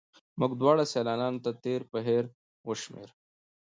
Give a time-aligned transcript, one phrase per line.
[0.39, 2.23] موږ دواړو سیلانیانو تېر پر هېر
[2.67, 3.13] وشمېره.